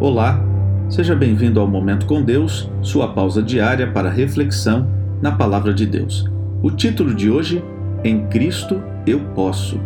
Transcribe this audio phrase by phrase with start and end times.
[0.00, 0.42] Olá,
[0.88, 4.88] seja bem-vindo ao Momento com Deus, sua pausa diária para reflexão
[5.20, 6.26] na Palavra de Deus.
[6.62, 7.62] O título de hoje:
[8.02, 9.78] Em Cristo eu posso.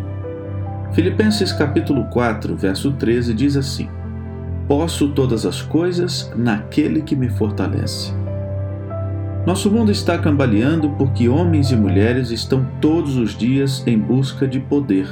[0.93, 3.89] Filipenses capítulo 4, verso 13 diz assim:
[4.69, 8.15] Posso todas as coisas naquele que me fortalece.
[9.45, 14.61] Nosso mundo está cambaleando porque homens e mulheres estão todos os dias em busca de
[14.61, 15.09] poder.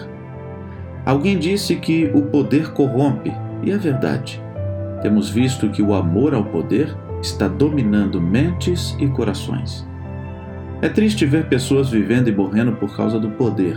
[1.05, 3.33] Alguém disse que o poder corrompe,
[3.65, 4.41] e é verdade
[5.03, 9.87] temos visto que o amor ao poder está dominando mentes e corações.
[10.81, 13.77] É triste ver pessoas vivendo e morrendo por causa do poder.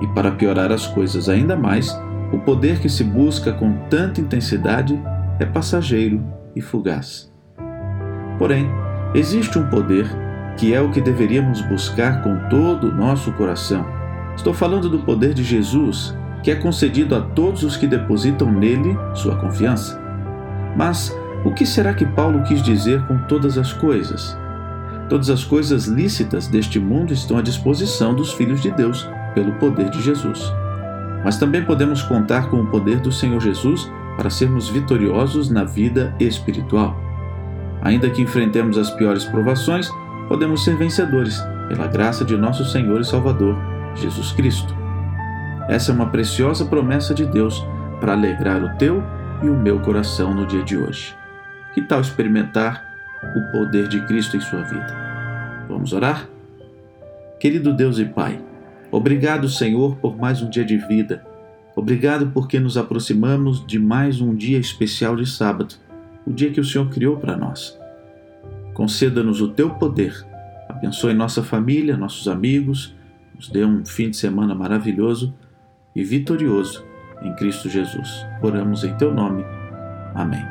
[0.00, 1.96] E para piorar as coisas ainda mais,
[2.32, 5.00] o poder que se busca com tanta intensidade
[5.38, 6.22] é passageiro
[6.54, 7.32] e fugaz.
[8.38, 8.68] Porém,
[9.14, 10.06] existe um poder
[10.56, 13.86] que é o que deveríamos buscar com todo o nosso coração.
[14.34, 18.96] Estou falando do poder de Jesus, que é concedido a todos os que depositam nele
[19.14, 20.09] sua confiança.
[20.76, 24.36] Mas o que será que Paulo quis dizer com todas as coisas?
[25.08, 29.90] Todas as coisas lícitas deste mundo estão à disposição dos filhos de Deus pelo poder
[29.90, 30.52] de Jesus.
[31.24, 36.14] Mas também podemos contar com o poder do Senhor Jesus para sermos vitoriosos na vida
[36.20, 36.96] espiritual.
[37.82, 39.90] Ainda que enfrentemos as piores provações,
[40.28, 43.56] podemos ser vencedores pela graça de nosso Senhor e Salvador,
[43.94, 44.74] Jesus Cristo.
[45.68, 47.64] Essa é uma preciosa promessa de Deus
[48.00, 49.02] para alegrar o teu
[49.42, 51.16] e o meu coração no dia de hoje.
[51.74, 52.84] Que tal experimentar
[53.36, 55.66] o poder de Cristo em sua vida?
[55.68, 56.28] Vamos orar?
[57.38, 58.42] Querido Deus e Pai,
[58.90, 61.24] obrigado, Senhor, por mais um dia de vida.
[61.74, 65.76] Obrigado porque nos aproximamos de mais um dia especial de sábado,
[66.26, 67.78] o dia que o Senhor criou para nós.
[68.74, 70.14] Conceda-nos o teu poder.
[70.68, 72.94] Abençoe nossa família, nossos amigos,
[73.34, 75.32] nos dê um fim de semana maravilhoso
[75.96, 76.89] e vitorioso
[77.22, 78.26] em Cristo Jesus.
[78.42, 79.44] Oramos em teu nome.
[80.14, 80.44] Amém.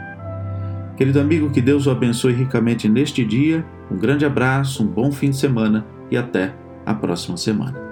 [0.98, 3.66] Querido amigo, que Deus o abençoe ricamente neste dia.
[3.90, 6.54] Um grande abraço, um bom fim de semana e até
[6.86, 7.89] a próxima semana.